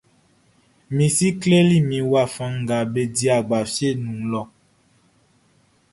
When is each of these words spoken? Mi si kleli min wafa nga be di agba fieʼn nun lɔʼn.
Mi 0.95 1.05
si 1.15 1.27
kleli 1.41 1.77
min 1.89 2.03
wafa 2.11 2.45
nga 2.59 2.77
be 2.91 3.01
di 3.15 3.25
agba 3.37 3.59
fieʼn 3.73 3.97
nun 4.03 4.19
lɔʼn. 4.31 4.49